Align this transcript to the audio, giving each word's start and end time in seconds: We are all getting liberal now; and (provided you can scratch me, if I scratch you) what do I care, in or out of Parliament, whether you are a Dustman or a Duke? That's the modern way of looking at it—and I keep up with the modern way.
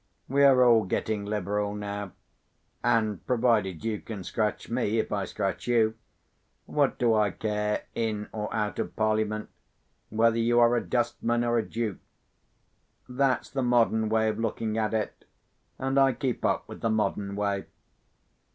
We 0.27 0.41
are 0.43 0.63
all 0.65 0.85
getting 0.85 1.25
liberal 1.25 1.75
now; 1.75 2.13
and 2.83 3.23
(provided 3.27 3.85
you 3.85 3.99
can 4.01 4.23
scratch 4.23 4.67
me, 4.67 4.97
if 4.97 5.11
I 5.11 5.25
scratch 5.25 5.67
you) 5.67 5.93
what 6.65 6.97
do 6.97 7.13
I 7.13 7.29
care, 7.29 7.83
in 7.93 8.27
or 8.31 8.51
out 8.51 8.79
of 8.79 8.95
Parliament, 8.95 9.51
whether 10.09 10.39
you 10.39 10.59
are 10.59 10.75
a 10.75 10.81
Dustman 10.83 11.43
or 11.43 11.59
a 11.59 11.69
Duke? 11.69 11.99
That's 13.07 13.51
the 13.51 13.61
modern 13.61 14.09
way 14.09 14.27
of 14.29 14.39
looking 14.39 14.75
at 14.75 14.95
it—and 14.95 15.99
I 15.99 16.13
keep 16.13 16.43
up 16.43 16.67
with 16.67 16.81
the 16.81 16.89
modern 16.89 17.35
way. 17.35 17.65